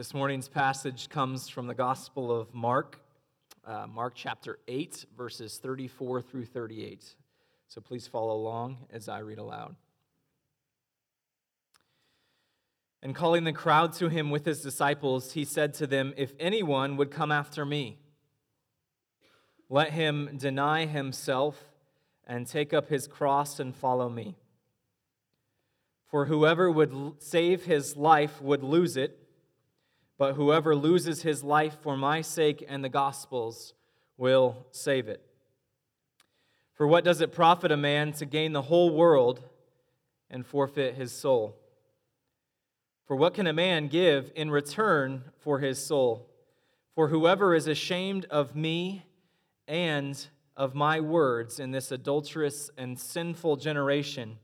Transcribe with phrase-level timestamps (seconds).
[0.00, 3.02] This morning's passage comes from the Gospel of Mark,
[3.66, 7.04] uh, Mark chapter 8, verses 34 through 38.
[7.68, 9.76] So please follow along as I read aloud.
[13.02, 16.96] And calling the crowd to him with his disciples, he said to them, If anyone
[16.96, 17.98] would come after me,
[19.68, 21.62] let him deny himself
[22.26, 24.38] and take up his cross and follow me.
[26.06, 29.19] For whoever would save his life would lose it,
[30.20, 33.72] but whoever loses his life for my sake and the gospel's
[34.18, 35.24] will save it.
[36.74, 39.42] For what does it profit a man to gain the whole world
[40.28, 41.56] and forfeit his soul?
[43.06, 46.28] For what can a man give in return for his soul?
[46.94, 49.06] For whoever is ashamed of me
[49.66, 50.22] and
[50.54, 54.36] of my words in this adulterous and sinful generation,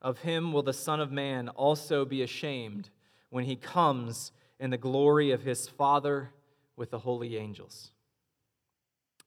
[0.00, 2.90] of him will the Son of Man also be ashamed
[3.30, 6.30] when he comes in the glory of his Father
[6.76, 7.90] with the holy angels.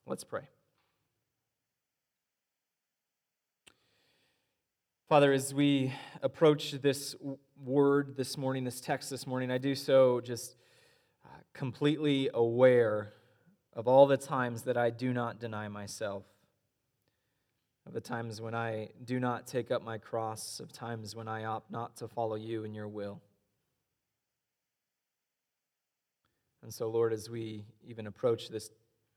[0.05, 0.43] Let's pray.
[5.09, 7.17] Father, as we approach this
[7.61, 10.55] word this morning, this text this morning, I do so just
[11.25, 13.11] uh, completely aware
[13.73, 16.23] of all the times that I do not deny myself,
[17.85, 21.43] of the times when I do not take up my cross, of times when I
[21.43, 23.21] opt not to follow you and your will.
[26.65, 28.71] And so, Lord, as we even approach this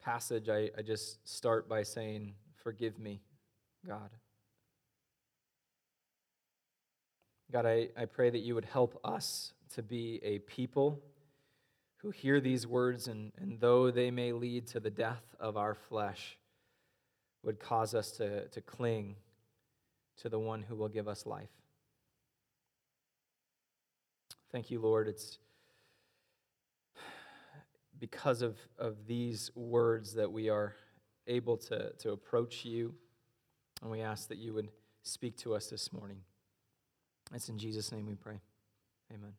[0.04, 3.22] passage, I, I just start by saying, Forgive me,
[3.86, 4.10] God.
[7.50, 11.00] God, I, I pray that you would help us to be a people
[12.02, 15.74] who hear these words, and, and though they may lead to the death of our
[15.74, 16.36] flesh,
[17.42, 19.16] would cause us to, to cling
[20.18, 21.48] to the one who will give us life.
[24.52, 25.08] Thank you, Lord.
[25.08, 25.38] It's
[27.98, 30.74] because of, of these words that we are
[31.26, 32.94] able to, to approach you,
[33.82, 34.68] and we ask that you would
[35.02, 36.18] speak to us this morning.
[37.34, 38.40] It's in Jesus' name we pray.
[39.12, 39.32] Amen.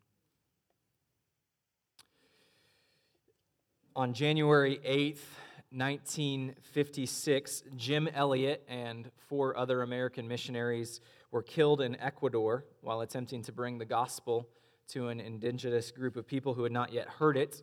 [3.95, 5.23] On January 8th,
[5.71, 13.51] 1956, Jim Elliot and four other American missionaries were killed in Ecuador while attempting to
[13.51, 14.47] bring the gospel
[14.89, 17.61] to an indigenous group of people who had not yet heard it.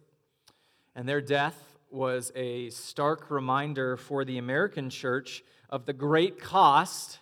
[0.96, 7.18] And their death was a stark reminder for the American church of the great cost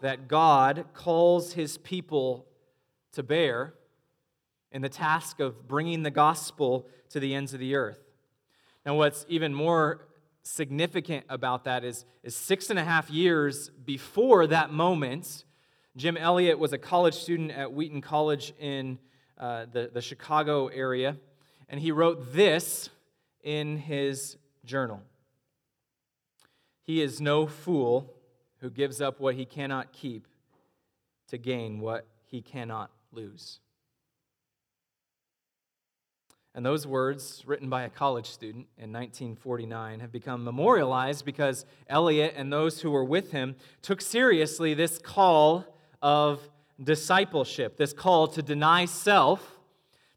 [0.00, 2.46] that God calls his people
[3.12, 3.74] to bear
[4.72, 8.00] in the task of bringing the gospel to the ends of the earth.
[8.84, 10.08] Now, what's even more
[10.42, 15.44] significant about that is, is six and a half years before that moment,
[15.96, 18.98] Jim Elliot was a college student at Wheaton College in
[19.38, 21.16] uh, the, the Chicago area,
[21.68, 22.90] and he wrote this
[23.42, 25.00] in his journal
[26.82, 28.14] He is no fool
[28.60, 30.26] who gives up what he cannot keep
[31.28, 33.60] to gain what he cannot lose.
[36.54, 42.34] And those words, written by a college student in 1949, have become memorialized because Elliot
[42.36, 45.64] and those who were with him took seriously this call
[46.02, 46.50] of
[46.82, 49.51] discipleship, this call to deny self,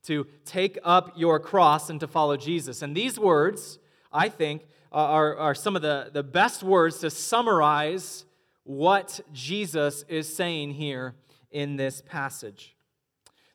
[0.05, 2.81] to take up your cross, and to follow Jesus.
[2.81, 3.79] And these words,
[4.11, 8.25] I think, are, are some of the, the best words to summarize
[8.63, 11.15] what Jesus is saying here
[11.51, 12.75] in this passage.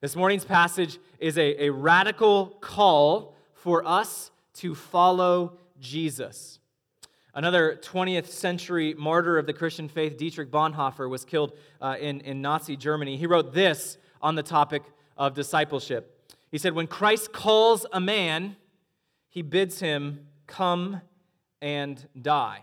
[0.00, 6.58] This morning's passage is a, a radical call for us to follow Jesus.
[7.34, 12.42] Another 20th century martyr of the Christian faith, Dietrich Bonhoeffer, was killed uh, in, in
[12.42, 13.16] Nazi Germany.
[13.16, 14.82] He wrote this on the topic
[15.16, 16.19] of discipleship.
[16.50, 18.56] He said, When Christ calls a man,
[19.28, 21.00] he bids him come
[21.62, 22.62] and die.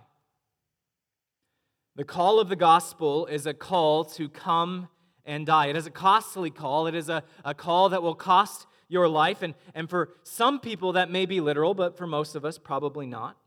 [1.96, 4.90] The call of the gospel is a call to come
[5.26, 5.68] and die.
[5.68, 6.88] It is a costly call.
[6.88, 9.42] It is a, a call that will cost your life.
[9.42, 13.06] And, and for some people, that may be literal, but for most of us, probably
[13.06, 13.38] not.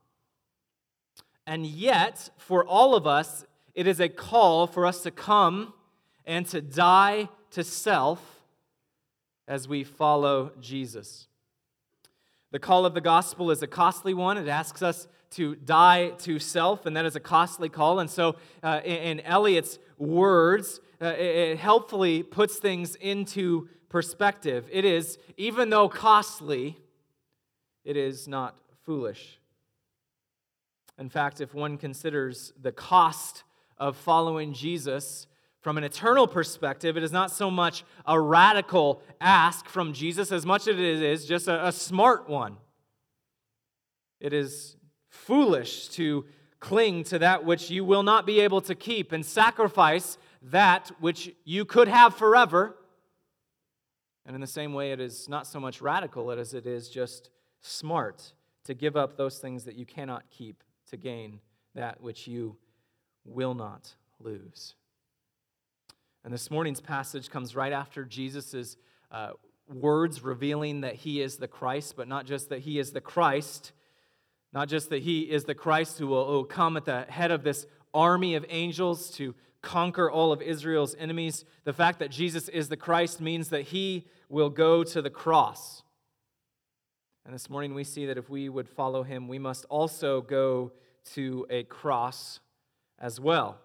[1.47, 3.45] And yet, for all of us,
[3.75, 5.73] it is a call for us to come
[6.27, 8.40] and to die to self
[9.47, 11.27] as we follow Jesus.
[12.53, 14.37] The call of the gospel is a costly one.
[14.37, 18.01] It asks us to die to self, and that is a costly call.
[18.01, 24.69] And so, uh, in, in Elliot's words, uh, it, it helpfully puts things into perspective.
[24.73, 26.79] It is, even though costly,
[27.85, 29.39] it is not foolish.
[30.99, 33.45] In fact, if one considers the cost
[33.79, 35.27] of following Jesus
[35.61, 40.47] From an eternal perspective, it is not so much a radical ask from Jesus as
[40.47, 42.57] much as it is just a, a smart one.
[44.21, 44.77] It is
[45.09, 46.25] foolish to
[46.61, 51.35] cling to that which you will not be able to keep and sacrifice that which
[51.45, 52.77] you could have forever.
[54.25, 57.31] And in the same way, it is not so much radical as it is just
[57.61, 58.33] smart
[58.65, 61.41] to give up those things that you cannot keep to gain
[61.75, 62.57] that which you
[63.25, 64.75] will not lose.
[66.25, 68.77] And this morning's passage comes right after Jesus'
[69.11, 69.31] uh,
[69.69, 73.73] words revealing that he is the Christ, but not just that he is the Christ,
[74.53, 77.43] not just that he is the Christ who will, will come at the head of
[77.43, 81.45] this army of angels to conquer all of Israel's enemies.
[81.65, 85.83] The fact that Jesus is the Christ means that he will go to the cross.
[87.25, 90.73] And this morning we see that if we would follow him, we must also go
[91.15, 92.41] to a cross
[92.99, 93.59] as well.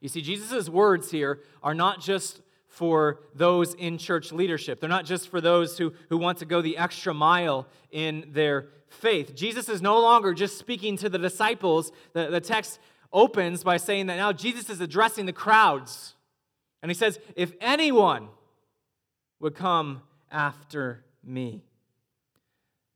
[0.00, 4.80] You see, Jesus' words here are not just for those in church leadership.
[4.80, 8.68] They're not just for those who, who want to go the extra mile in their
[8.88, 9.34] faith.
[9.34, 11.92] Jesus is no longer just speaking to the disciples.
[12.12, 12.78] The, the text
[13.12, 16.14] opens by saying that now Jesus is addressing the crowds.
[16.82, 18.28] And he says, If anyone
[19.40, 21.62] would come after me.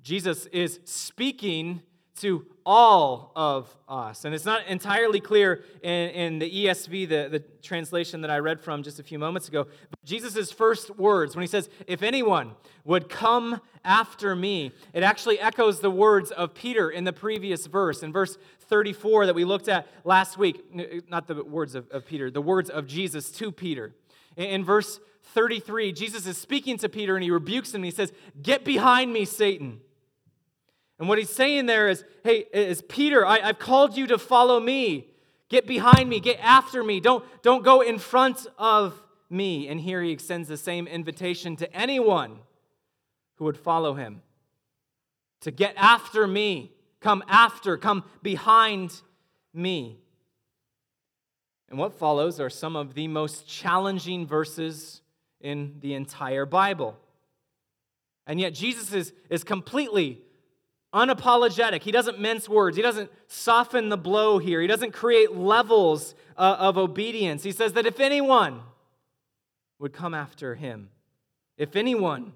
[0.03, 1.83] Jesus is speaking
[2.21, 4.25] to all of us.
[4.25, 8.61] And it's not entirely clear in, in the ESV, the, the translation that I read
[8.61, 9.67] from just a few moments ago.
[10.05, 12.53] Jesus' first words, when he says, If anyone
[12.85, 18.03] would come after me, it actually echoes the words of Peter in the previous verse.
[18.03, 20.65] In verse 34 that we looked at last week,
[21.09, 23.93] not the words of, of Peter, the words of Jesus to Peter.
[24.37, 25.01] In, in verse
[25.35, 29.13] 33, Jesus is speaking to Peter and he rebukes him and he says, Get behind
[29.13, 29.81] me, Satan.
[30.99, 34.61] And what he's saying there is, hey, is Peter, I, have called you to follow
[34.61, 35.09] me.
[35.49, 37.01] Get behind me, get after me.
[37.01, 39.69] Don't, don't go in front of me.
[39.69, 42.39] And here he extends the same invitation to anyone
[43.37, 44.23] who would follow him
[45.45, 49.03] to get after me, come after, come behind
[49.53, 49.99] me.
[51.69, 55.03] And what follows are some of the most challenging verses
[55.43, 56.97] in the entire Bible.
[58.27, 60.23] And yet, Jesus is, is completely
[60.95, 61.83] unapologetic.
[61.83, 62.77] He doesn't mince words.
[62.77, 64.61] He doesn't soften the blow here.
[64.61, 67.43] He doesn't create levels uh, of obedience.
[67.43, 68.61] He says that if anyone
[69.79, 70.89] would come after him,
[71.59, 72.33] if anyone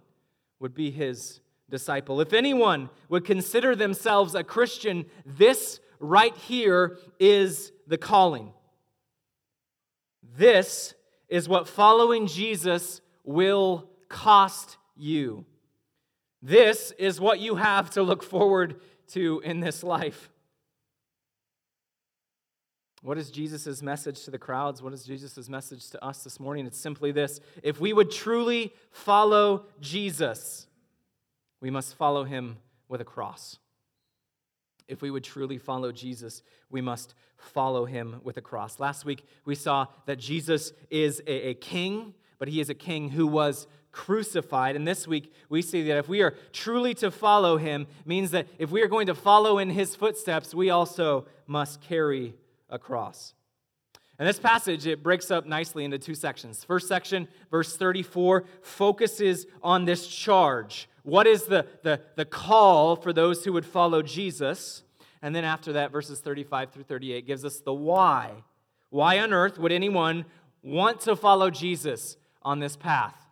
[0.58, 1.40] would be his
[1.70, 8.52] disciple, if anyone would consider themselves a Christian, this right here is the calling.
[10.36, 10.94] This
[11.28, 15.44] is what following Jesus will cost you.
[16.42, 20.30] This is what you have to look forward to in this life.
[23.02, 24.82] What is Jesus' message to the crowds?
[24.82, 26.66] What is Jesus' message to us this morning?
[26.66, 30.66] It's simply this if we would truly follow Jesus,
[31.60, 32.58] we must follow him
[32.88, 33.58] with a cross.
[34.88, 38.80] If we would truly follow Jesus, we must follow him with a cross.
[38.80, 43.10] Last week, we saw that Jesus is a, a king, but he is a king
[43.10, 43.66] who was
[43.98, 44.76] crucified.
[44.76, 48.46] And this week, we see that if we are truly to follow him, means that
[48.56, 52.34] if we are going to follow in his footsteps, we also must carry
[52.70, 53.34] a cross.
[54.16, 56.62] And this passage, it breaks up nicely into two sections.
[56.62, 60.88] First section, verse 34, focuses on this charge.
[61.02, 64.84] What is the, the, the call for those who would follow Jesus?
[65.22, 68.44] And then after that, verses 35 through 38 gives us the why.
[68.90, 70.24] Why on earth would anyone
[70.62, 73.27] want to follow Jesus on this path?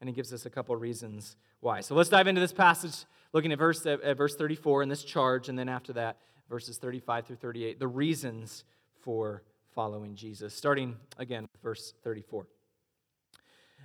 [0.00, 1.80] And he gives us a couple reasons why.
[1.80, 5.48] So let's dive into this passage, looking at verse, at verse 34 and this charge,
[5.48, 6.16] and then after that,
[6.48, 8.64] verses 35 through 38, the reasons
[9.00, 9.42] for
[9.74, 10.54] following Jesus.
[10.54, 12.46] Starting again, verse 34.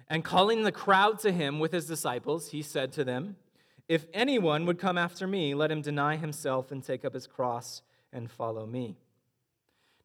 [0.08, 3.38] And calling the crowd to him with his disciples, he said to them,
[3.88, 7.82] If anyone would come after me, let him deny himself and take up his cross
[8.14, 8.98] and follow me.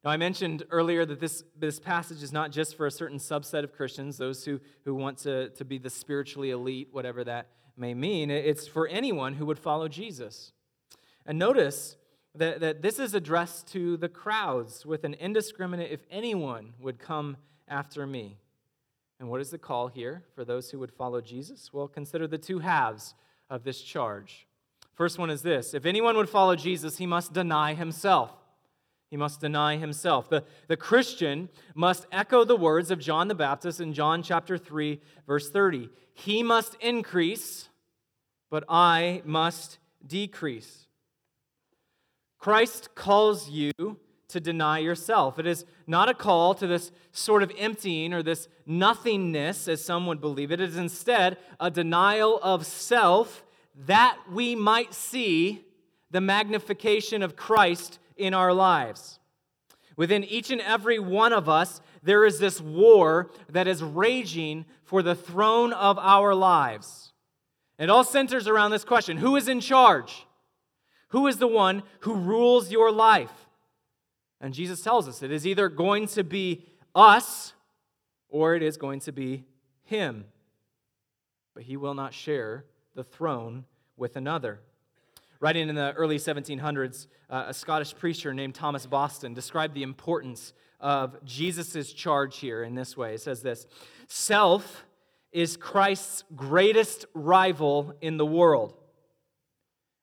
[0.03, 3.63] Now, I mentioned earlier that this, this passage is not just for a certain subset
[3.63, 7.93] of Christians, those who, who want to, to be the spiritually elite, whatever that may
[7.93, 8.31] mean.
[8.31, 10.53] It's for anyone who would follow Jesus.
[11.25, 11.97] And notice
[12.33, 17.37] that, that this is addressed to the crowds with an indiscriminate, if anyone would come
[17.67, 18.37] after me.
[19.19, 21.71] And what is the call here for those who would follow Jesus?
[21.71, 23.13] Well, consider the two halves
[23.51, 24.47] of this charge.
[24.93, 28.31] First one is this if anyone would follow Jesus, he must deny himself.
[29.11, 30.29] He must deny himself.
[30.29, 35.01] The, the Christian must echo the words of John the Baptist in John chapter 3,
[35.27, 35.89] verse 30.
[36.13, 37.67] He must increase,
[38.49, 40.87] but I must decrease.
[42.39, 43.73] Christ calls you
[44.29, 45.37] to deny yourself.
[45.37, 50.07] It is not a call to this sort of emptying or this nothingness, as some
[50.07, 50.53] would believe.
[50.53, 53.43] It is instead a denial of self
[53.75, 55.65] that we might see
[56.11, 59.19] the magnification of Christ in our lives.
[59.97, 65.03] Within each and every one of us, there is this war that is raging for
[65.03, 67.13] the throne of our lives.
[67.77, 70.25] It all centers around this question Who is in charge?
[71.09, 73.47] Who is the one who rules your life?
[74.39, 77.53] And Jesus tells us it is either going to be us
[78.29, 79.43] or it is going to be
[79.83, 80.25] him.
[81.53, 83.65] But he will not share the throne
[83.97, 84.61] with another.
[85.41, 90.53] Writing in the early 1700s, uh, a Scottish preacher named Thomas Boston described the importance
[90.79, 93.15] of Jesus' charge here in this way.
[93.15, 93.65] It says this
[94.07, 94.85] Self
[95.31, 98.75] is Christ's greatest rival in the world.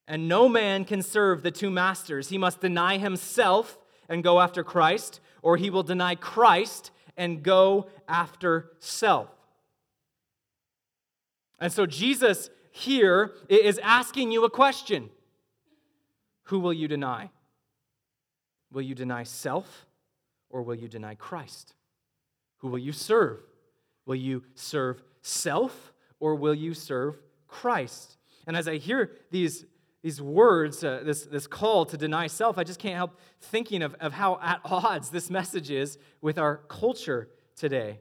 [0.09, 2.31] And no man can serve the two masters.
[2.31, 3.79] He must deny himself
[4.09, 9.29] and go after Christ, or he will deny Christ and go after self.
[11.61, 15.11] And so Jesus here is asking you a question
[16.49, 17.31] Who will you deny?
[18.73, 19.87] Will you deny self
[20.51, 21.75] or will you deny Christ?
[22.59, 23.41] Who will you serve?
[24.07, 28.17] Will you serve self or will you serve Christ?
[28.47, 29.65] And as I hear these
[30.03, 33.95] these words, uh, this, this call to deny self, I just can't help thinking of,
[34.01, 37.99] of how at odds this message is with our culture today.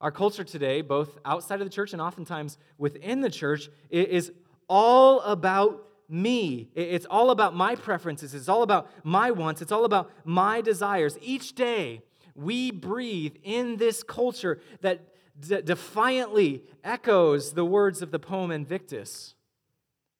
[0.00, 4.32] Our culture today, both outside of the church and oftentimes within the church, is
[4.68, 6.70] all about me.
[6.74, 8.34] It's all about my preferences.
[8.34, 9.62] It's all about my wants.
[9.62, 11.18] It's all about my desires.
[11.20, 12.02] Each day,
[12.34, 15.00] we breathe in this culture that
[15.38, 19.34] defiantly echoes the words of the poem Invictus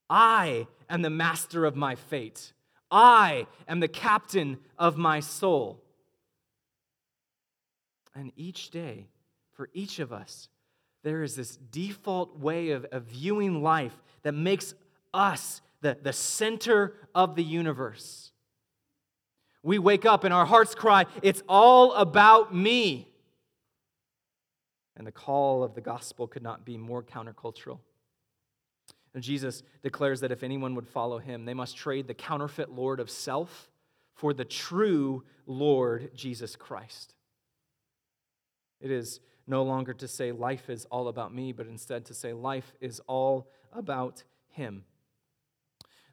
[0.09, 2.53] I am the master of my fate.
[2.89, 5.83] I am the captain of my soul.
[8.15, 9.07] And each day,
[9.51, 10.47] for each of us,
[11.03, 14.73] there is this default way of, of viewing life that makes
[15.13, 18.31] us the, the center of the universe.
[19.63, 23.09] We wake up and our hearts cry, It's all about me.
[24.95, 27.79] And the call of the gospel could not be more countercultural.
[29.13, 32.99] And Jesus declares that if anyone would follow him, they must trade the counterfeit Lord
[32.99, 33.69] of self
[34.13, 37.15] for the true Lord Jesus Christ.
[38.79, 42.33] It is no longer to say life is all about me, but instead to say
[42.33, 44.83] life is all about him.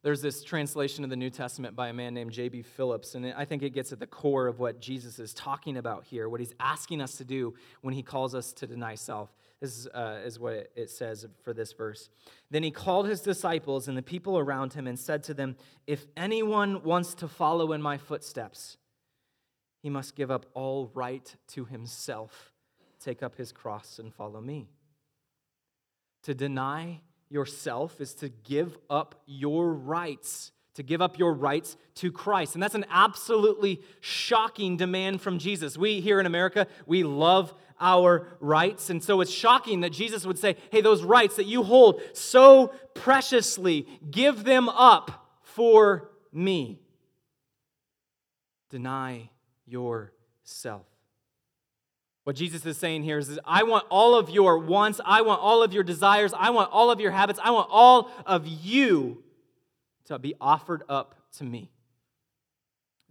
[0.05, 2.61] There's this translation of the New Testament by a man named J.B.
[2.61, 6.05] Phillips, and I think it gets at the core of what Jesus is talking about
[6.05, 9.35] here, what he's asking us to do when he calls us to deny self.
[9.63, 12.11] This is, uh, is what it says for this verse.
[12.51, 15.57] Then he called his disciples and the people around him and said to them,
[15.87, 18.77] If anyone wants to follow in my footsteps,
[19.83, 22.53] he must give up all right to himself,
[23.01, 24.69] take up his cross, and follow me.
[26.25, 32.13] To deny yourself is to give up your rights, to give up your rights to
[32.13, 32.55] Christ.
[32.55, 35.77] And that's an absolutely shocking demand from Jesus.
[35.77, 38.91] We here in America, we love our rights.
[38.91, 42.73] And so it's shocking that Jesus would say, hey, those rights that you hold so
[42.95, 46.81] preciously, give them up for me.
[48.71, 49.31] Deny
[49.67, 50.87] yourself.
[52.25, 55.63] What Jesus is saying here is, I want all of your wants, I want all
[55.63, 59.23] of your desires, I want all of your habits, I want all of you
[60.07, 61.71] to be offered up to me.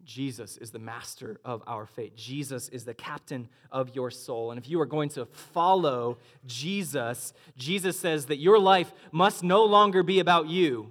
[0.03, 2.15] Jesus is the master of our fate.
[2.17, 4.51] Jesus is the captain of your soul.
[4.51, 9.63] And if you are going to follow Jesus, Jesus says that your life must no
[9.63, 10.89] longer be about you,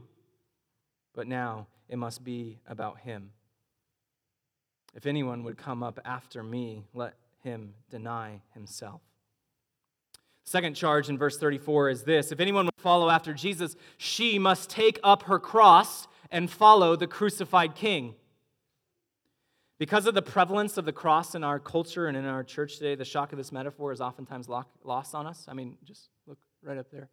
[1.14, 3.32] but now it must be about Him.
[4.94, 9.00] If anyone would come up after me, let him deny himself.
[10.44, 14.70] Second charge in verse 34 is this If anyone would follow after Jesus, she must
[14.70, 18.14] take up her cross and follow the crucified king.
[19.78, 22.94] Because of the prevalence of the cross in our culture and in our church today,
[22.94, 25.44] the shock of this metaphor is oftentimes lost on us.
[25.49, 27.08] I mean, just look right up there.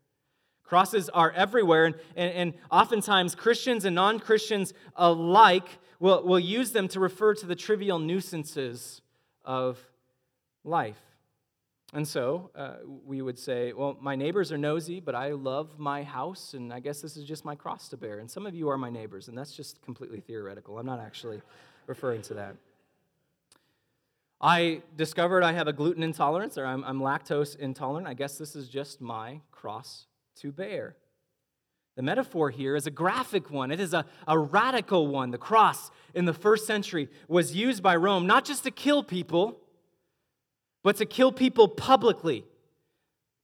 [0.64, 5.68] Crosses are everywhere, and, and, and oftentimes Christians and non Christians alike
[6.00, 9.02] will, will use them to refer to the trivial nuisances
[9.44, 9.80] of
[10.70, 11.00] life.
[11.92, 16.04] And so uh, we would say, well, my neighbors are nosy, but I love my
[16.04, 18.20] house, and I guess this is just my cross to bear.
[18.20, 20.78] And some of you are my neighbors, and that's just completely theoretical.
[20.78, 21.42] I'm not actually
[21.88, 22.56] referring to that.
[24.40, 28.08] I discovered I have a gluten intolerance, or I'm, I'm lactose intolerant.
[28.08, 30.06] I guess this is just my cross
[30.42, 30.96] to bear.
[31.96, 35.32] The metaphor here is a graphic one, it is a, a radical one.
[35.32, 39.60] The cross in the first century was used by Rome not just to kill people,
[40.84, 42.46] but to kill people publicly,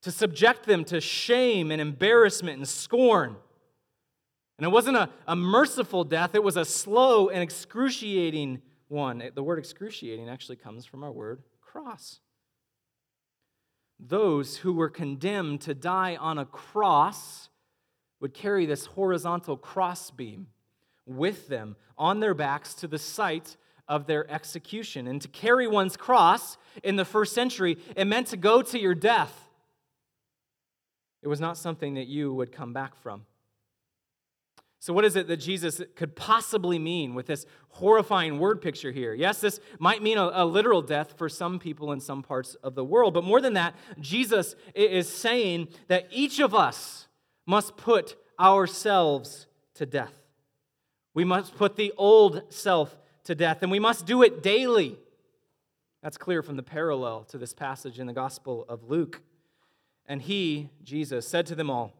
[0.01, 3.35] to subject them to shame and embarrassment and scorn.
[4.57, 9.23] And it wasn't a, a merciful death, it was a slow and excruciating one.
[9.33, 12.19] The word excruciating actually comes from our word cross.
[13.99, 17.49] Those who were condemned to die on a cross
[18.19, 20.47] would carry this horizontal crossbeam
[21.05, 25.07] with them on their backs to the site of their execution.
[25.07, 28.95] And to carry one's cross in the first century, it meant to go to your
[28.95, 29.47] death.
[31.21, 33.25] It was not something that you would come back from.
[34.85, 39.15] So, what is it that Jesus could possibly mean with this horrifying word picture here?
[39.15, 42.75] Yes, this might mean a, a, literal death for some people in some parts of
[42.75, 47.07] the world, but more than that, Jesus is saying that each of us
[47.47, 50.13] must put ourselves to death.
[51.15, 54.97] We must put the old self to death, and we must do it daily.
[56.01, 59.21] That's clear from the parallel to this passage in the Gospel of Luke.
[60.07, 61.93] And he, Jesus, said to them all,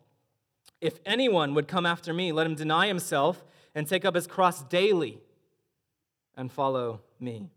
[0.80, 4.64] if anyone would come after me, let him deny himself and take up his cross
[4.64, 5.20] daily
[6.38, 7.50] and follow me.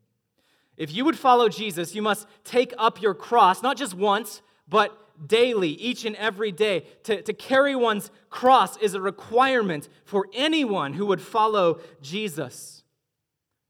[0.76, 4.96] If you would follow Jesus, you must take up your cross, not just once, but
[5.26, 6.84] daily, each and every day.
[7.04, 12.77] To, to carry one's cross is a requirement for anyone who would follow Jesus.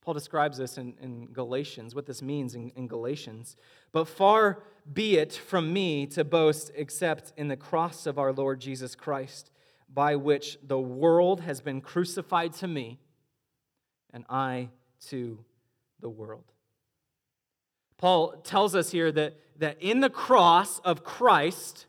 [0.08, 3.58] Paul describes this in, in Galatians, what this means in, in Galatians.
[3.92, 8.58] But far be it from me to boast except in the cross of our Lord
[8.58, 9.50] Jesus Christ,
[9.92, 13.00] by which the world has been crucified to me,
[14.10, 14.70] and I
[15.08, 15.44] to
[16.00, 16.52] the world.
[17.98, 21.84] Paul tells us here that, that in the cross of Christ,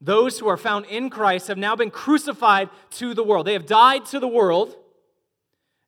[0.00, 3.48] those who are found in Christ have now been crucified to the world.
[3.48, 4.76] They have died to the world.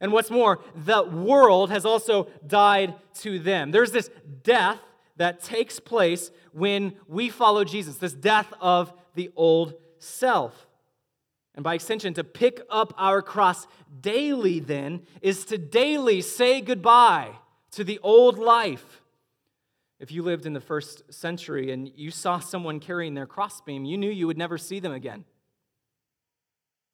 [0.05, 3.71] And what's more, the world has also died to them.
[3.71, 4.11] There's this
[4.43, 4.79] death
[5.17, 10.67] that takes place when we follow Jesus, this death of the old self.
[11.55, 13.67] And by extension, to pick up our cross
[14.03, 17.31] daily, then, is to daily say goodbye
[17.71, 19.01] to the old life.
[20.01, 23.97] If you lived in the first century and you saw someone carrying their crossbeam, you
[23.97, 25.25] knew you would never see them again.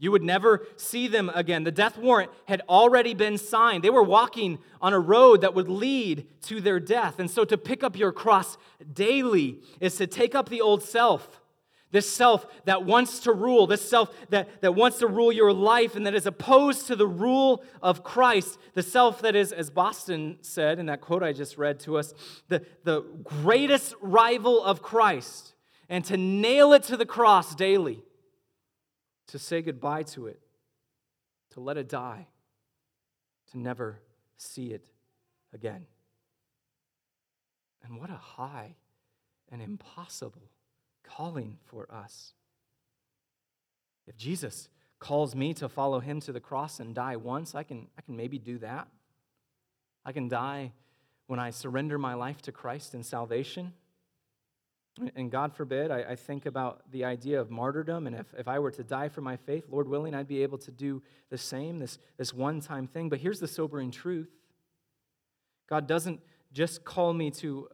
[0.01, 1.63] You would never see them again.
[1.65, 3.85] The death warrant had already been signed.
[3.85, 7.19] They were walking on a road that would lead to their death.
[7.19, 8.57] And so to pick up your cross
[8.95, 11.43] daily is to take up the old self,
[11.91, 15.95] this self that wants to rule, this self that, that wants to rule your life
[15.95, 20.39] and that is opposed to the rule of Christ, the self that is, as Boston
[20.41, 22.15] said in that quote I just read to us,
[22.49, 25.53] the, the greatest rival of Christ,
[25.91, 28.03] and to nail it to the cross daily
[29.31, 30.41] to say goodbye to it,
[31.51, 32.27] to let it die,
[33.53, 34.01] to never
[34.37, 34.87] see it
[35.53, 35.87] again.
[37.85, 38.75] And what a high
[39.51, 40.51] and impossible
[41.03, 42.35] calling for us.
[44.07, 47.87] If Jesus calls me to follow him to the cross and die once, I can,
[47.97, 48.89] I can maybe do that.
[50.05, 50.73] I can die
[51.27, 53.73] when I surrender my life to Christ in salvation.
[55.15, 58.59] And God forbid, I, I, think about the idea of martyrdom, and if, if I
[58.59, 61.01] were to die for my faith, Lord willing, I'd be able to do
[61.31, 63.09] the same, this, this one time thing.
[63.09, 64.29] But here's the sobering truth
[65.69, 66.21] God doesn't
[66.53, 67.69] just call me to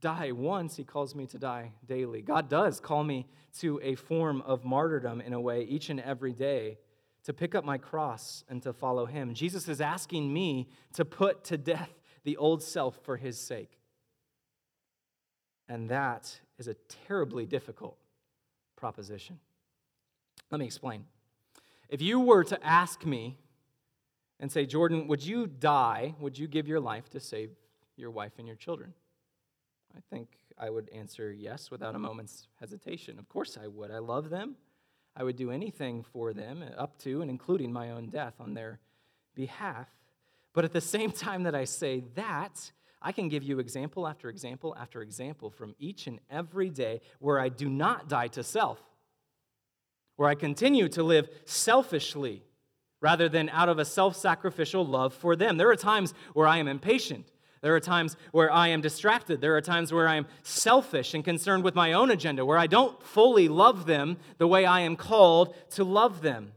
[0.00, 2.22] die once, He calls me to die daily.
[2.22, 3.26] God does call me
[3.58, 6.78] to a form of martyrdom in a way each and every day
[7.24, 9.34] to pick up my cross and to follow Him.
[9.34, 11.90] Jesus is asking me to put to death
[12.24, 13.75] the old self for His sake.
[15.68, 16.74] And that is a
[17.06, 17.96] terribly difficult
[18.76, 19.38] proposition.
[20.50, 21.04] Let me explain.
[21.88, 23.36] If you were to ask me
[24.38, 26.14] and say, Jordan, would you die?
[26.20, 27.50] Would you give your life to save
[27.96, 28.92] your wife and your children?
[29.96, 33.18] I think I would answer yes without a moment's hesitation.
[33.18, 33.90] Of course I would.
[33.90, 34.56] I love them.
[35.16, 38.80] I would do anything for them, up to and including my own death on their
[39.34, 39.88] behalf.
[40.52, 42.70] But at the same time that I say that,
[43.02, 47.38] I can give you example after example after example from each and every day where
[47.38, 48.80] I do not die to self,
[50.16, 52.42] where I continue to live selfishly
[53.00, 55.56] rather than out of a self sacrificial love for them.
[55.56, 57.30] There are times where I am impatient.
[57.62, 59.40] There are times where I am distracted.
[59.40, 62.66] There are times where I am selfish and concerned with my own agenda, where I
[62.66, 66.52] don't fully love them the way I am called to love them.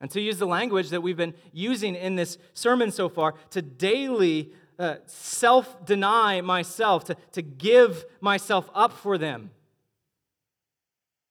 [0.00, 3.60] And to use the language that we've been using in this sermon so far, to
[3.60, 9.50] daily uh, self deny myself, to, to give myself up for them.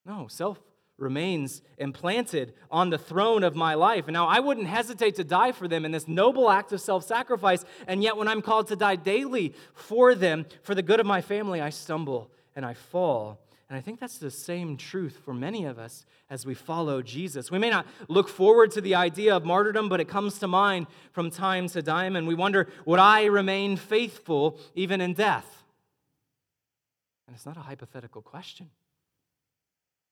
[0.06, 0.62] No, self
[0.98, 4.08] remains implanted on the throne of my life.
[4.08, 7.04] And now I wouldn't hesitate to die for them in this noble act of self
[7.04, 7.66] sacrifice.
[7.88, 11.22] And yet, when I'm called to die daily for them, for the good of my
[11.22, 13.40] family, I stumble and I fall.
[13.69, 17.51] And I think that's the same truth for many of us as we follow Jesus.
[17.51, 20.88] We may not look forward to the idea of martyrdom, but it comes to mind
[21.12, 25.63] from time to time, and we wonder, would I remain faithful even in death?
[27.27, 28.71] And it's not a hypothetical question.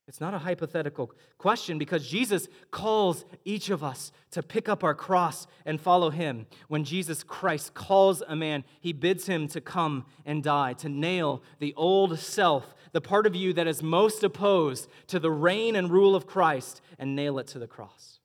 [0.07, 4.95] It's not a hypothetical question because Jesus calls each of us to pick up our
[4.95, 6.47] cross and follow him.
[6.69, 11.43] When Jesus Christ calls a man, he bids him to come and die, to nail
[11.59, 15.91] the old self, the part of you that is most opposed to the reign and
[15.91, 18.19] rule of Christ, and nail it to the cross.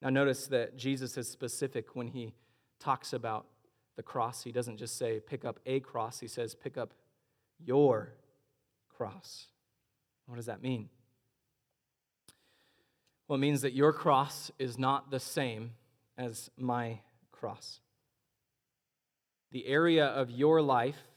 [0.00, 2.32] Now, notice that Jesus is specific when he
[2.78, 3.46] talks about
[3.96, 4.44] the cross.
[4.44, 6.94] He doesn't just say, pick up a cross, he says, pick up
[7.58, 8.12] your
[8.88, 9.48] cross.
[10.26, 10.88] What does that mean?
[13.28, 15.72] Well, it means that your cross is not the same
[16.18, 17.00] as my
[17.32, 17.80] cross.
[19.50, 21.08] The area of your life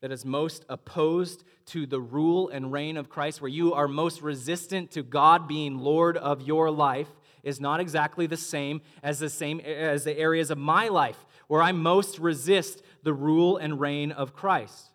[0.00, 4.20] that is most opposed to the rule and reign of Christ, where you are most
[4.20, 7.08] resistant to God being Lord of your life,
[7.42, 11.62] is not exactly the same as the same as the areas of my life where
[11.62, 14.90] I most resist the rule and reign of Christ.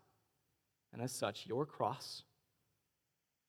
[0.92, 2.24] And as such, your cross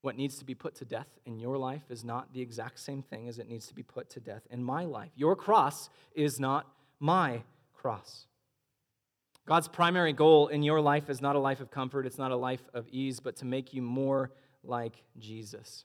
[0.03, 3.03] what needs to be put to death in your life is not the exact same
[3.03, 5.11] thing as it needs to be put to death in my life.
[5.15, 6.67] Your cross is not
[6.99, 7.43] my
[7.75, 8.27] cross.
[9.47, 12.37] God's primary goal in your life is not a life of comfort, it's not a
[12.37, 14.31] life of ease, but to make you more
[14.63, 15.85] like Jesus.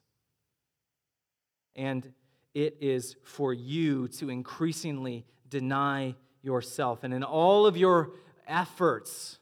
[1.75, 2.13] And
[2.53, 7.03] it is for you to increasingly deny yourself.
[7.03, 8.11] And in all of your
[8.47, 9.39] efforts,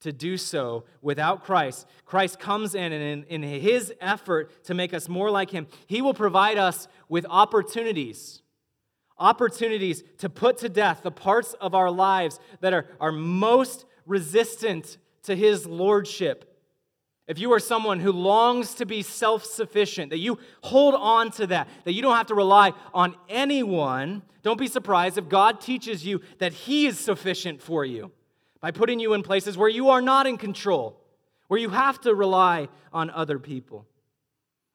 [0.00, 1.86] to do so without Christ.
[2.04, 6.02] Christ comes in, and in, in, his effort to make us more like him, he
[6.02, 8.42] will provide us with opportunities.
[9.18, 14.98] Opportunities to put to death the parts of our lives that are, are most resistant
[15.24, 16.44] to his lordship.
[17.26, 21.46] If you are someone who longs to be self sufficient, that you hold on to
[21.48, 26.06] that, that you don't have to rely on anyone, don't be surprised if God teaches
[26.06, 28.12] you that He is sufficient for you
[28.60, 31.00] by putting you in places where you are not in control,
[31.48, 33.86] where you have to rely on other people.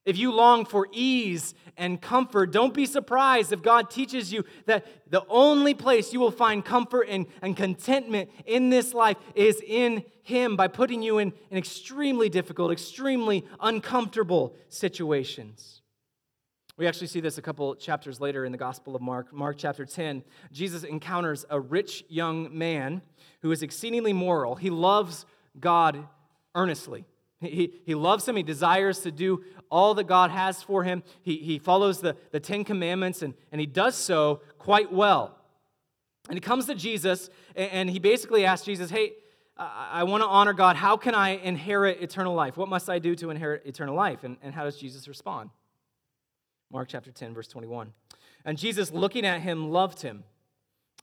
[0.06, 4.86] If you long for ease and comfort, don't be surprised if God teaches you that
[5.10, 10.04] the only place you will find comfort and, and contentment in this life is in
[10.24, 15.83] Him by putting you in, in extremely difficult, extremely uncomfortable situations.
[16.76, 19.32] We actually see this a couple chapters later in the Gospel of Mark.
[19.32, 23.04] Mark chapter 10, Jesus encounters a rich young man
[23.42, 24.56] who is exceedingly moral.
[24.56, 25.28] He loves
[25.60, 26.08] God
[26.56, 27.06] earnestly.
[27.40, 28.36] He, he loves him.
[28.36, 31.04] He desires to do all that God has for him.
[31.22, 35.38] He, he follows the, the Ten Commandments, and, and he does so quite well.
[36.30, 39.14] And he comes to Jesus, and, and he basically asks Jesus, Hey,
[39.58, 40.76] I, I want to honor God.
[40.76, 42.58] How can I inherit eternal life?
[42.58, 44.24] What must I do to inherit eternal life?
[44.24, 45.50] And, and how does Jesus respond?
[46.74, 47.94] Mark chapter 10, verse 21.
[48.46, 50.24] And Jesus, looking at him, loved him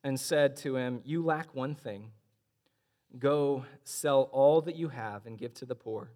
[0.03, 2.11] and said to him, You lack one thing.
[3.17, 6.11] Go sell all that you have and give to the poor,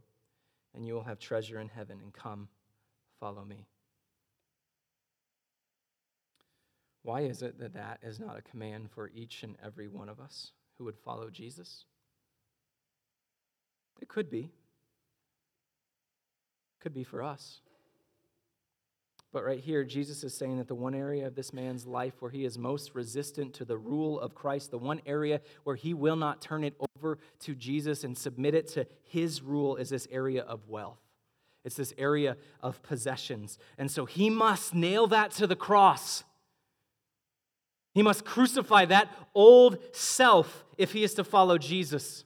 [0.74, 2.48] and you will have treasure in heaven, and come,
[3.20, 3.68] follow me.
[7.02, 10.18] Why is it that that is not a command for each and every one of
[10.18, 11.84] us who would follow Jesus?
[14.00, 14.40] It could be.
[14.40, 14.50] It
[16.80, 17.60] could be for us.
[19.34, 22.30] But right here, Jesus is saying that the one area of this man's life where
[22.30, 26.14] he is most resistant to the rule of Christ, the one area where he will
[26.14, 30.42] not turn it over to Jesus and submit it to his rule, is this area
[30.42, 31.00] of wealth.
[31.64, 33.58] It's this area of possessions.
[33.76, 36.22] And so he must nail that to the cross.
[37.92, 42.24] He must crucify that old self if he is to follow Jesus.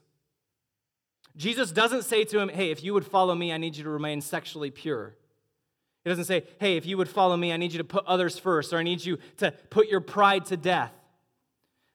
[1.39, 3.91] Jesus doesn't say to him, Hey, if you would follow me, I need you to
[3.91, 5.15] remain sexually pure.
[6.09, 8.39] He doesn't say, hey, if you would follow me, I need you to put others
[8.39, 10.91] first, or I need you to put your pride to death.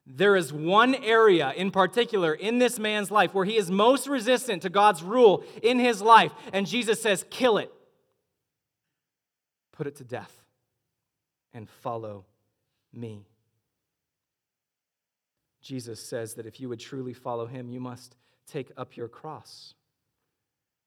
[0.06, 4.62] There is one area in particular in this man's life where he is most resistant
[4.62, 7.72] to God's rule in his life, and Jesus says, kill it.
[9.72, 10.32] Put it to death
[11.52, 12.24] and follow
[12.92, 13.26] me.
[15.60, 18.14] Jesus says that if you would truly follow him, you must
[18.46, 19.74] take up your cross.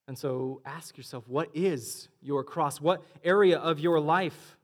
[0.08, 2.80] And so ask yourself what is your cross?
[2.80, 4.58] What area of your life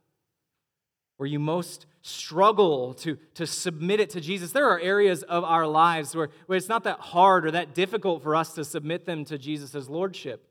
[1.18, 4.52] where you most struggle to, to submit it to Jesus?
[4.52, 8.24] There are areas of our lives where, where it's not that hard or that difficult
[8.24, 10.48] for us to submit them to Jesus' lordship.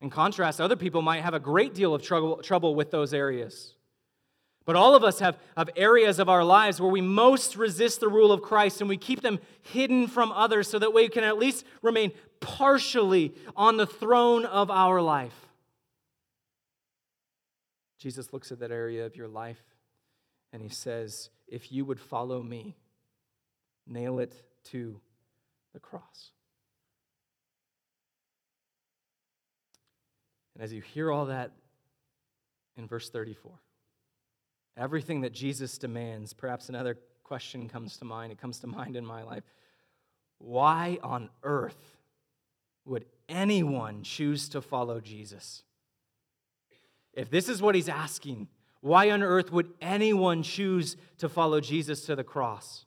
[0.00, 3.74] In contrast, other people might have a great deal of trouble, trouble with those areas.
[4.66, 8.08] But all of us have, have areas of our lives where we most resist the
[8.08, 11.36] rule of Christ and we keep them hidden from others so that we can at
[11.36, 15.34] least remain partially on the throne of our life.
[17.98, 19.62] Jesus looks at that area of your life
[20.52, 22.76] and he says, If you would follow me,
[23.86, 24.34] nail it
[24.70, 24.98] to
[25.74, 26.30] the cross.
[30.54, 31.52] And as you hear all that
[32.76, 33.52] in verse 34,
[34.76, 38.32] everything that Jesus demands, perhaps another question comes to mind.
[38.32, 39.44] It comes to mind in my life.
[40.38, 41.96] Why on earth
[42.84, 45.62] would anyone choose to follow Jesus?
[47.14, 48.48] If this is what he's asking,
[48.80, 52.84] why on earth would anyone choose to follow Jesus to the cross?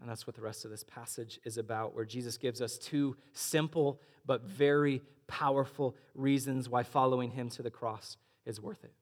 [0.00, 3.16] And that's what the rest of this passage is about, where Jesus gives us two
[3.32, 8.92] simple but very powerful reasons why following him to the cross is worth it.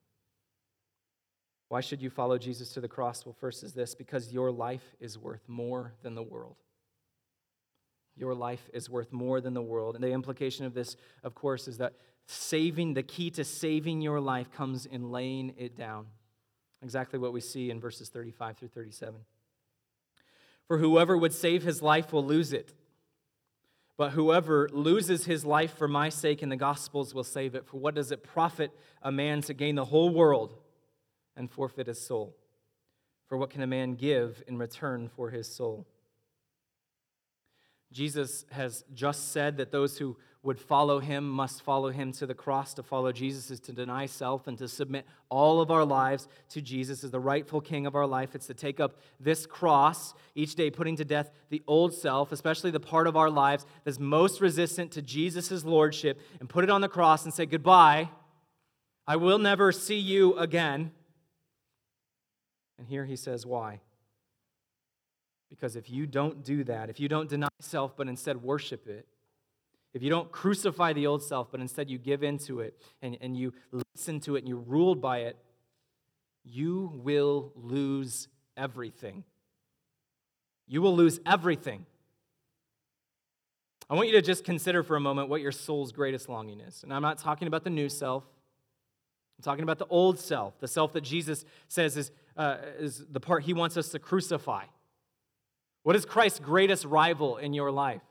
[1.68, 3.24] Why should you follow Jesus to the cross?
[3.24, 6.57] Well, first is this because your life is worth more than the world.
[8.16, 9.94] Your life is worth more than the world.
[9.94, 11.94] And the implication of this, of course, is that
[12.27, 16.07] saving, the key to saving your life comes in laying it down.
[16.83, 19.14] Exactly what we see in verses 35 through 37.
[20.68, 22.72] For whoever would save his life will lose it.
[23.96, 27.66] But whoever loses his life for my sake in the Gospels will save it.
[27.66, 28.70] For what does it profit
[29.03, 30.55] a man to gain the whole world
[31.36, 32.36] and forfeit his soul?
[33.26, 35.86] For what can a man give in return for his soul?
[37.92, 42.34] Jesus has just said that those who would follow him must follow him to the
[42.34, 42.74] cross.
[42.74, 46.60] To follow Jesus is to deny self and to submit all of our lives to
[46.60, 48.34] Jesus as the rightful king of our life.
[48.34, 52.70] It's to take up this cross each day, putting to death the old self, especially
[52.70, 56.82] the part of our lives that's most resistant to Jesus' lordship, and put it on
[56.82, 58.10] the cross and say, Goodbye.
[59.06, 60.90] I will never see you again.
[62.78, 63.80] And here he says, Why?
[65.50, 69.06] Because if you don't do that, if you don't deny self but instead worship it,
[69.92, 73.37] if you don't crucify the old self, but instead you give into it and, and
[73.37, 75.37] you listen to it and you're ruled by it,
[76.42, 79.22] you will lose everything.
[80.66, 81.87] You will lose everything.
[83.88, 86.82] I want you to just consider for a moment what your soul's greatest longing is.
[86.82, 88.24] And I'm not talking about the new self,
[89.44, 93.44] talking about the old self, the self that Jesus says is, uh, is the part
[93.44, 94.64] he wants us to crucify.
[95.83, 98.02] What is Christ's greatest rival in your life?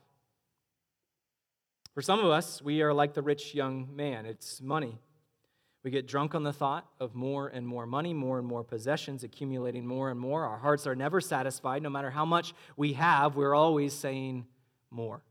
[1.93, 4.99] For some of us, we are like the rich young man it's money.
[5.83, 9.23] We get drunk on the thought of more and more money, more and more possessions,
[9.23, 10.45] accumulating more and more.
[10.45, 11.83] Our hearts are never satisfied.
[11.83, 14.45] No matter how much we have, we're always saying
[14.89, 15.23] more.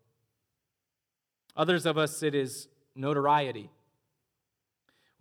[1.56, 3.70] Others of us, it is notoriety.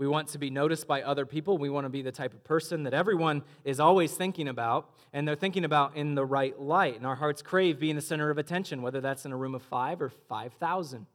[0.01, 1.59] We want to be noticed by other people.
[1.59, 5.27] We want to be the type of person that everyone is always thinking about, and
[5.27, 6.95] they're thinking about in the right light.
[6.95, 9.61] And our hearts crave being the center of attention, whether that's in a room of
[9.61, 11.05] five or 5,000.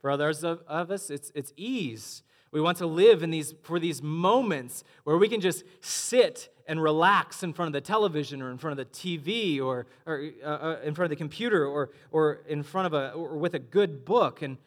[0.00, 2.24] For others of, of us, it's, it's ease.
[2.50, 6.82] We want to live in these, for these moments where we can just sit and
[6.82, 10.48] relax in front of the television or in front of the TV or, or uh,
[10.48, 13.60] uh, in front of the computer or, or in front of a, or with a
[13.60, 14.42] good book.
[14.42, 14.58] And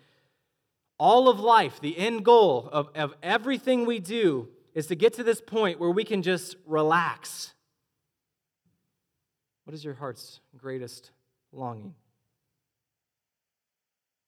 [0.99, 5.23] all of life, the end goal of, of everything we do is to get to
[5.23, 7.53] this point where we can just relax.
[9.65, 11.11] What is your heart's greatest
[11.51, 11.93] longing?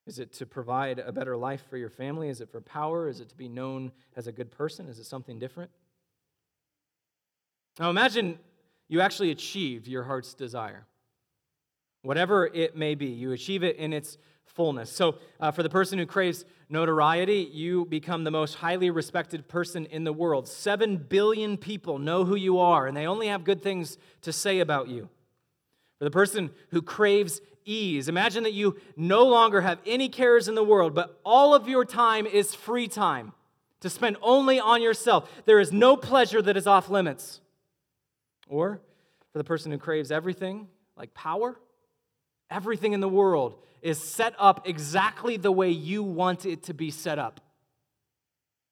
[0.06, 2.30] Is it to provide a better life for your family?
[2.30, 3.08] Is it for power?
[3.08, 4.88] Is it to be known as a good person?
[4.88, 5.70] Is it something different?
[7.80, 8.40] Now imagine
[8.88, 10.88] you actually achieved your heart's desire.
[12.02, 14.18] Whatever it may be, you achieve it in its
[14.54, 14.92] fullness.
[14.92, 19.86] So, uh, for the person who craves notoriety, you become the most highly respected person
[19.86, 20.48] in the world.
[20.48, 24.60] Seven billion people know who you are, and they only have good things to say
[24.60, 25.10] about you.
[25.98, 28.10] For the person who craves ease.
[28.10, 31.86] Imagine that you no longer have any cares in the world, but all of your
[31.86, 33.34] time is free time
[33.82, 35.30] to spend only on yourself.
[35.46, 37.42] There is no pleasure that is off limits.
[38.48, 38.82] Or
[39.32, 41.60] for the person who craves everything, like power,
[42.50, 46.92] everything in the world is set up exactly the way you want it to be
[46.92, 47.40] set up.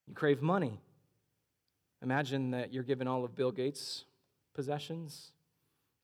[0.08, 0.80] You crave money.
[2.02, 4.06] Imagine that you're given all of Bill Gates'
[4.54, 5.32] possessions,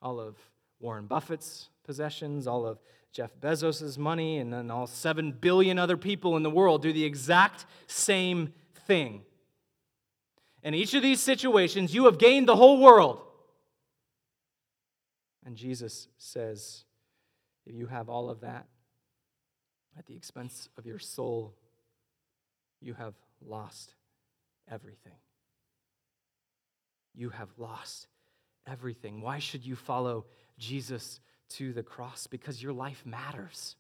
[0.02, 0.36] all of
[0.80, 2.80] Warren Buffett's possessions, all of
[3.12, 7.06] Jeff Bezos' money, and then all 7 billion other people in the world do the
[7.06, 8.54] exact same
[8.88, 9.22] thing.
[10.64, 13.22] In each of these situations, you have gained the whole world.
[15.46, 16.86] And Jesus says,
[17.66, 18.66] if you have all of that,
[19.98, 21.54] at the expense of your soul,
[22.82, 23.14] you have
[23.46, 23.96] lost
[24.70, 25.18] everything.
[27.14, 28.08] You have lost
[28.68, 29.22] everything.
[29.22, 30.26] Why should you follow
[30.58, 31.20] Jesus
[31.52, 32.28] to the cross?
[32.28, 33.76] Because your life matters.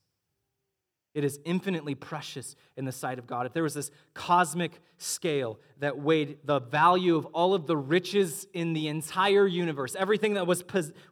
[1.14, 3.46] It is infinitely precious in the sight of God.
[3.46, 8.48] If there was this cosmic scale that weighed the value of all of the riches
[8.54, 10.64] in the entire universe, everything that was,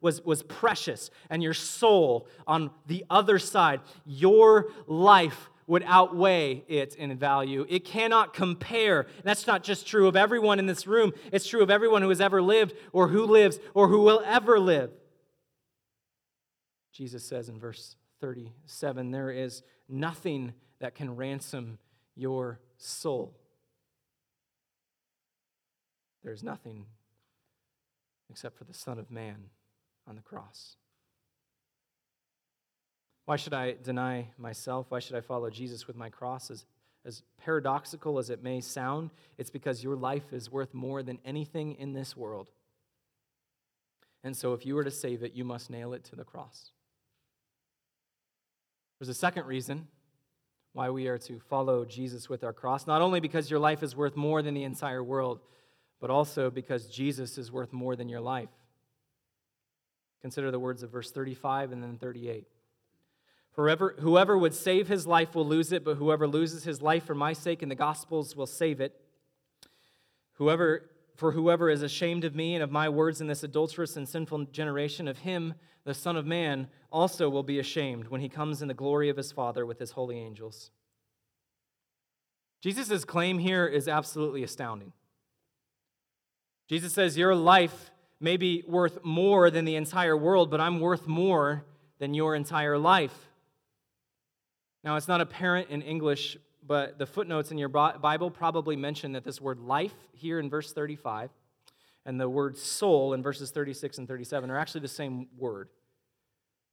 [0.02, 6.96] was, was precious, and your soul on the other side, your life would outweigh it
[6.96, 7.66] in value.
[7.70, 9.06] It cannot compare.
[9.24, 12.22] That's not just true of everyone in this room, it's true of everyone who has
[12.22, 14.90] ever lived, or who lives, or who will ever live.
[16.92, 21.78] Jesus says in verse 37 there is nothing that can ransom
[22.16, 23.38] your soul.
[26.24, 26.86] There's nothing
[28.30, 29.50] except for the Son of Man
[30.08, 30.76] on the cross.
[33.26, 34.88] Why should I deny myself?
[34.90, 36.50] Why should I follow Jesus with my cross?
[36.50, 36.66] As,
[37.06, 41.76] as paradoxical as it may sound, it's because your life is worth more than anything
[41.76, 42.50] in this world.
[44.24, 46.72] And so, if you were to save it, you must nail it to the cross.
[49.02, 49.88] There's a second reason
[50.74, 53.96] why we are to follow Jesus with our cross, not only because your life is
[53.96, 55.40] worth more than the entire world,
[56.00, 58.52] but also because Jesus is worth more than your life.
[60.22, 62.46] Consider the words of verse 35 and then 38.
[63.56, 67.16] Forever, whoever would save his life will lose it, but whoever loses his life for
[67.16, 69.02] my sake and the gospel's will save it.
[70.34, 70.91] Whoever
[71.22, 74.46] for whoever is ashamed of me and of my words in this adulterous and sinful
[74.46, 75.54] generation, of him,
[75.84, 79.18] the Son of Man, also will be ashamed when he comes in the glory of
[79.18, 80.72] his Father with his holy angels.
[82.64, 84.94] Jesus' claim here is absolutely astounding.
[86.68, 91.06] Jesus says, Your life may be worth more than the entire world, but I'm worth
[91.06, 91.64] more
[92.00, 93.28] than your entire life.
[94.84, 99.24] Now, it's not apparent in English but the footnotes in your Bible probably mention that
[99.24, 101.32] this word life here in verse 35
[102.06, 105.70] and the word soul in verses 36 and 37 are actually the same word.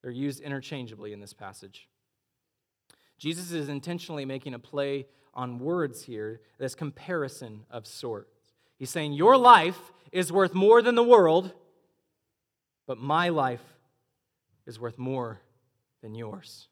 [0.03, 1.88] They're used interchangeably in this passage.
[3.18, 8.53] Jesus is intentionally making a play on words here, this comparison of sorts.
[8.79, 11.53] He's saying, Your life is worth more than the world,
[12.87, 13.62] but my life
[14.66, 15.40] is worth more
[16.01, 16.68] than yours.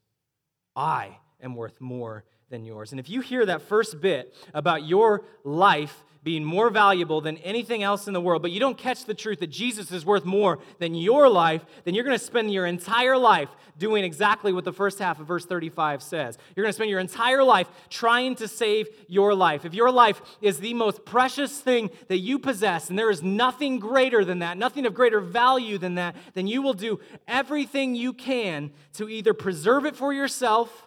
[0.75, 2.93] I am worth more than yours.
[2.93, 7.85] And if you hear that first bit about your life being more valuable than anything
[7.85, 10.59] else in the world, but you don't catch the truth that Jesus is worth more
[10.81, 14.73] than your life, then you're going to spend your entire life doing exactly what the
[14.73, 16.37] first half of verse 35 says.
[16.57, 19.65] You're going to spend your entire life trying to save your life.
[19.65, 23.79] If your life is the most precious thing that you possess, and there is nothing
[23.79, 28.13] greater than that, nothing of greater value than that, then you will do everything you
[28.13, 30.86] can to either preserve it for yourself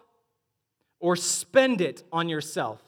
[1.00, 2.82] or spend it on yourself.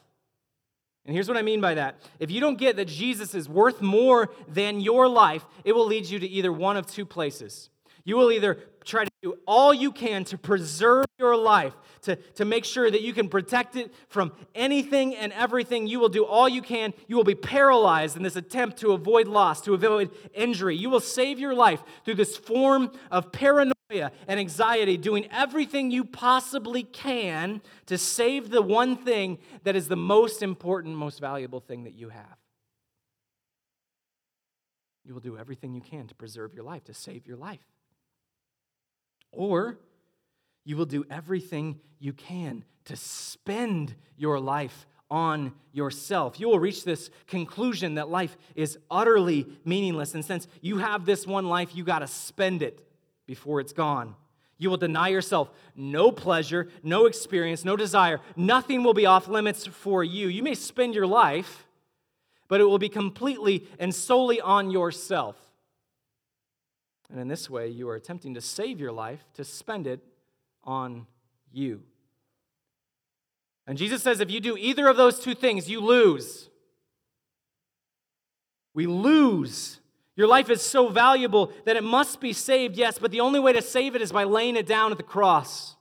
[1.06, 2.00] And here's what I mean by that.
[2.20, 6.06] If you don't get that Jesus is worth more than your life, it will lead
[6.06, 7.70] you to either one of two places.
[8.04, 12.46] You will either try to do all you can to preserve your life, to, to
[12.46, 15.88] make sure that you can protect it from anything and everything.
[15.88, 16.94] You will do all you can.
[17.08, 20.76] You will be paralyzed in this attempt to avoid loss, to avoid injury.
[20.76, 26.04] You will save your life through this form of paranoia and anxiety, doing everything you
[26.04, 31.84] possibly can to save the one thing that is the most important, most valuable thing
[31.84, 32.38] that you have.
[35.04, 37.60] You will do everything you can to preserve your life, to save your life.
[39.32, 39.78] Or
[40.64, 46.40] you will do everything you can to spend your life on yourself.
[46.40, 50.14] You will reach this conclusion that life is utterly meaningless.
[50.14, 52.88] And since you have this one life, you got to spend it
[53.32, 54.14] before it's gone.
[54.58, 58.20] You will deny yourself no pleasure, no experience, no desire.
[58.36, 60.28] Nothing will be off limits for you.
[60.28, 61.66] You may spend your life,
[62.50, 65.38] but it will be completely and solely on yourself.
[67.10, 70.02] And in this way, you are attempting to save your life, to spend it
[70.66, 71.08] on
[71.54, 71.84] you.
[73.66, 76.50] And Jesus says if you do either of those two things, you lose.
[78.74, 79.81] We lose.
[80.16, 83.54] Your life is so valuable that it must be saved, yes, but the only way
[83.54, 85.76] to save it is by laying it down at the cross.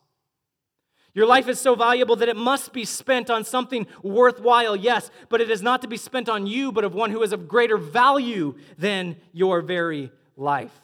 [1.12, 5.40] Your life is so valuable that it must be spent on something worthwhile, yes, but
[5.40, 7.76] it is not to be spent on you, but of one who is of greater
[7.76, 10.78] value than your very life.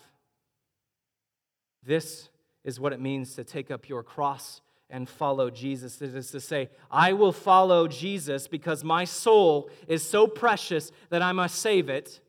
[1.84, 2.28] This
[2.64, 4.60] is what it means to take up your cross
[4.90, 6.02] and follow Jesus.
[6.02, 11.22] It is to say, I will follow Jesus because my soul is so precious that
[11.22, 12.20] I must save it.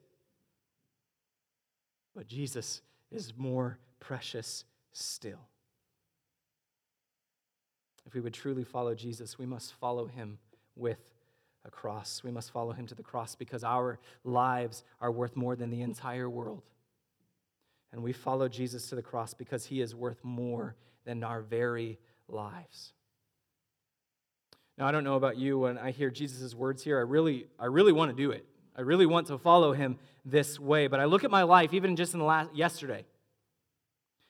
[2.17, 5.37] But Jesus is more precious still.
[8.07, 10.39] If we would truly follow Jesus, we must follow him
[10.75, 10.97] with
[11.63, 12.23] a cross.
[12.23, 15.83] We must follow him to the cross because our lives are worth more than the
[15.83, 16.63] entire world.
[17.91, 21.99] And we follow Jesus to the cross because he is worth more than our very
[22.27, 22.93] lives.
[24.75, 27.65] Now, I don't know about you, when I hear Jesus' words here, I really, I
[27.65, 28.43] really want to do it.
[28.77, 30.87] I really want to follow him this way.
[30.87, 33.05] But I look at my life, even just in the last yesterday,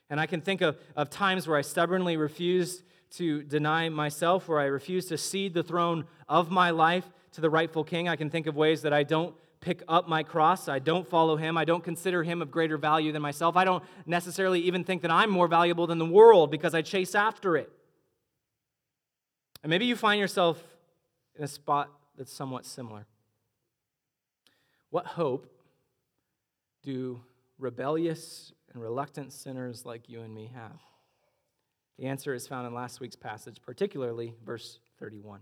[0.09, 4.59] and I can think of, of times where I stubbornly refused to deny myself, where
[4.59, 8.07] I refused to cede the throne of my life to the rightful king.
[8.07, 10.69] I can think of ways that I don't pick up my cross.
[10.69, 11.57] I don't follow him.
[11.57, 13.57] I don't consider him of greater value than myself.
[13.57, 17.15] I don't necessarily even think that I'm more valuable than the world because I chase
[17.15, 17.71] after it.
[19.63, 20.63] And maybe you find yourself
[21.35, 23.05] in a spot that's somewhat similar.
[24.89, 25.47] What hope
[26.83, 27.21] do
[27.57, 30.79] rebellious and reluctant sinners like you and me have?
[31.97, 35.41] The answer is found in last week's passage, particularly verse 31.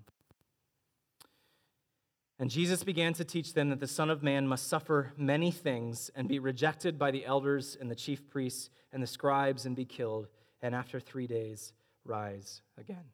[2.39, 6.09] And Jesus began to teach them that the Son of Man must suffer many things
[6.15, 9.85] and be rejected by the elders and the chief priests and the scribes and be
[9.85, 10.27] killed,
[10.61, 11.73] and after three days
[12.03, 13.05] rise again.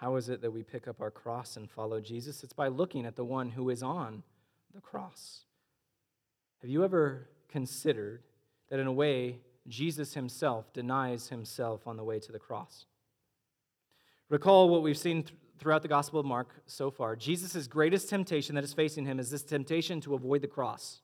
[0.00, 2.42] How is it that we pick up our cross and follow Jesus?
[2.42, 4.22] It's by looking at the one who is on
[4.74, 5.44] the cross.
[6.62, 8.22] Have you ever considered
[8.70, 12.86] that, in a way, Jesus himself denies himself on the way to the cross?
[14.30, 15.26] Recall what we've seen
[15.58, 17.14] throughout the Gospel of Mark so far.
[17.14, 21.00] Jesus' greatest temptation that is facing him is this temptation to avoid the cross,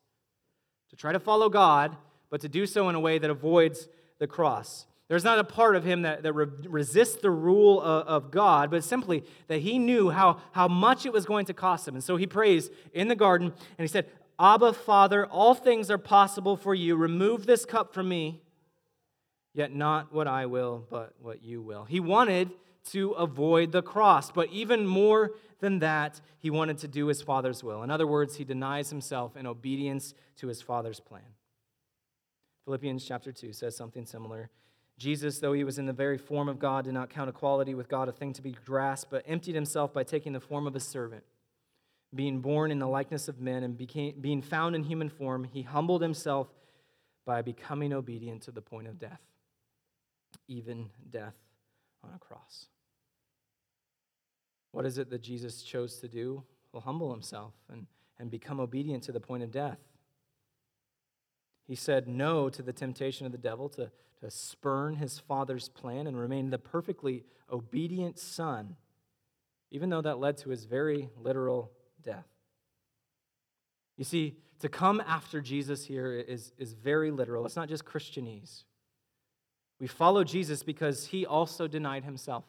[0.89, 1.99] to try to follow God,
[2.31, 3.89] but to do so in a way that avoids
[4.19, 4.87] the cross.
[5.09, 8.71] There's not a part of him that, that re- resists the rule of, of, God,
[8.71, 11.95] but simply that he knew how, how much it was going to cost him.
[11.95, 14.07] And so he prays in the garden and he said,
[14.39, 16.97] Abba, Father, all things are possible for you.
[16.97, 18.43] Remove this cup from me,
[19.55, 21.85] yet not what I will, but what you will.
[21.85, 22.51] He wanted
[22.91, 27.65] to avoid the cross, but even more than that, he wanted to do his Father's
[27.65, 27.83] will.
[27.83, 31.23] In other words, he denies himself in obedience to his Father's plan.
[32.65, 34.51] Philippians chapter 2 says something similar.
[34.99, 37.89] Jesus, though he was in the very form of God, did not count equality with
[37.89, 40.81] God a thing to be grasped, but emptied himself by taking the form of a
[40.81, 41.25] servant.
[42.15, 45.63] Being born in the likeness of men and became, being found in human form, he
[45.63, 46.49] humbled himself
[47.27, 49.21] by becoming obedient to the point of death,
[50.49, 51.35] even death
[52.03, 52.67] on a cross.
[54.73, 56.43] What is it that Jesus chose to do?
[56.73, 57.87] Well, humble himself and,
[58.19, 59.79] and become obedient to the point of death.
[61.67, 63.91] He said no to the temptation of the devil to,
[64.21, 68.77] to spurn his father's plan and remain the perfectly obedient son,
[69.71, 71.71] even though that led to his very literal
[72.03, 72.27] death.
[73.97, 77.45] You see, to come after Jesus here is, is very literal.
[77.45, 78.65] It's not just Christianese.
[79.79, 82.45] We follow Jesus because he also denied himself,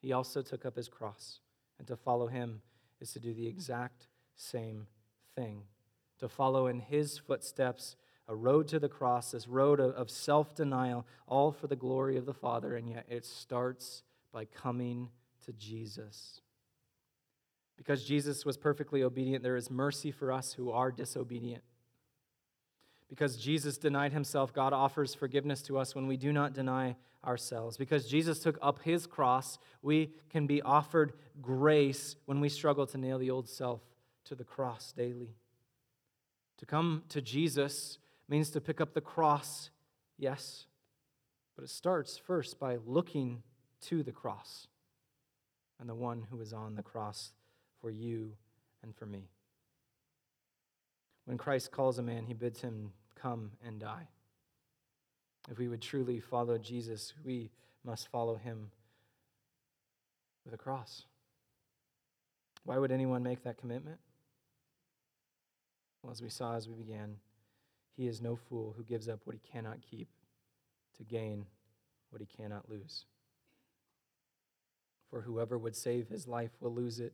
[0.00, 1.40] he also took up his cross.
[1.78, 2.60] And to follow him
[3.00, 4.06] is to do the exact
[4.36, 4.86] same
[5.34, 5.62] thing.
[6.20, 7.96] To follow in his footsteps
[8.28, 12.26] a road to the cross, this road of, self denial, all for the glory of
[12.26, 14.02] the Father, and yet it starts
[14.32, 15.10] by coming
[15.44, 16.40] to Jesus.
[17.76, 21.62] Because Jesus was perfectly obedient, there is mercy for us who are disobedient.
[23.08, 27.76] Because Jesus denied himself, God offers forgiveness to us when we do not deny ourselves.
[27.76, 31.12] Because Jesus took up his cross, we can be offered
[31.42, 33.80] grace when we struggle to nail the old self
[34.24, 35.34] to the cross daily.
[36.58, 37.98] To come to Jesus
[38.28, 39.70] means to pick up the cross,
[40.18, 40.66] yes,
[41.56, 43.42] but it starts first by looking
[43.82, 44.68] to the cross
[45.78, 47.32] and the one who is on the cross
[47.80, 48.32] for you
[48.82, 49.28] and for me.
[51.26, 54.08] When Christ calls a man, he bids him come and die.
[55.50, 57.50] If we would truly follow Jesus, we
[57.84, 58.70] must follow him
[60.44, 61.04] with a cross.
[62.64, 63.98] Why would anyone make that commitment?
[66.02, 67.16] Well, as we saw as we began,
[67.96, 70.08] he is no fool who gives up what he cannot keep
[70.96, 71.46] to gain
[72.10, 73.04] what he cannot lose.
[75.10, 77.12] For whoever would save his life will lose it,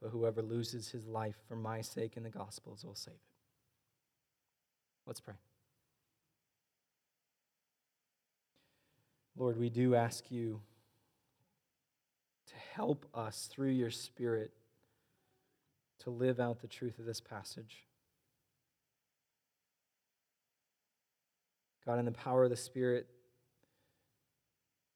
[0.00, 3.20] but whoever loses his life for my sake in the Gospels will save it.
[5.06, 5.34] Let's pray.
[9.36, 10.60] Lord, we do ask you
[12.46, 14.52] to help us through your Spirit
[16.00, 17.84] to live out the truth of this passage.
[21.88, 23.06] God, in the power of the Spirit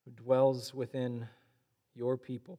[0.05, 1.27] who dwells within
[1.95, 2.59] your people,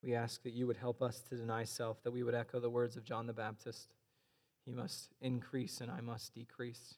[0.00, 2.70] we ask that you would help us to deny self, that we would echo the
[2.70, 3.88] words of John the Baptist
[4.64, 6.94] He must increase and I must decrease.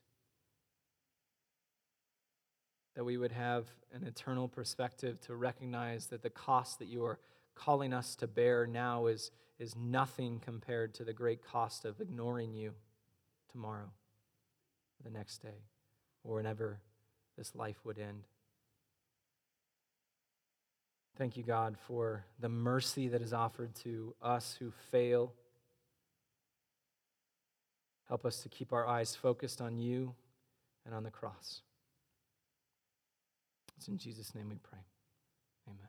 [2.95, 3.65] that we would have
[3.95, 7.21] an eternal perspective to recognize that the cost that you are
[7.55, 12.53] calling us to bear now is, is nothing compared to the great cost of ignoring
[12.53, 12.73] you
[13.53, 13.89] tomorrow,
[15.05, 15.63] the next day,
[16.25, 16.81] or whenever
[17.37, 18.25] this life would end.
[21.17, 25.33] Thank you, God, for the mercy that is offered to us who fail.
[28.07, 30.15] Help us to keep our eyes focused on you
[30.87, 31.63] and on the cross.
[33.77, 34.79] It's in Jesus' name we pray.
[35.69, 35.89] Amen.